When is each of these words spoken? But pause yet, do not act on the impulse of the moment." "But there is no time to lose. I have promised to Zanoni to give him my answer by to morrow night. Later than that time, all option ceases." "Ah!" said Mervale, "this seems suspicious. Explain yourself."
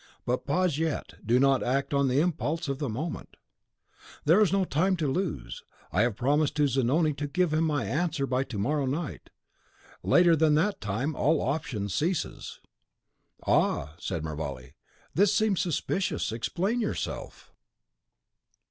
But 0.25 0.47
pause 0.47 0.79
yet, 0.79 1.13
do 1.23 1.39
not 1.39 1.61
act 1.61 1.93
on 1.93 2.07
the 2.07 2.19
impulse 2.21 2.67
of 2.67 2.79
the 2.79 2.89
moment." 2.89 3.35
"But 4.03 4.19
there 4.25 4.41
is 4.41 4.51
no 4.51 4.65
time 4.65 4.97
to 4.97 5.07
lose. 5.07 5.61
I 5.91 6.01
have 6.01 6.15
promised 6.15 6.55
to 6.55 6.67
Zanoni 6.67 7.13
to 7.13 7.27
give 7.27 7.53
him 7.53 7.65
my 7.65 7.85
answer 7.85 8.25
by 8.25 8.43
to 8.45 8.57
morrow 8.57 8.87
night. 8.87 9.29
Later 10.01 10.35
than 10.35 10.55
that 10.55 10.81
time, 10.81 11.15
all 11.15 11.39
option 11.39 11.87
ceases." 11.87 12.59
"Ah!" 13.45 13.93
said 13.99 14.23
Mervale, 14.23 14.71
"this 15.13 15.35
seems 15.35 15.61
suspicious. 15.61 16.31
Explain 16.31 16.81
yourself." 16.81 17.51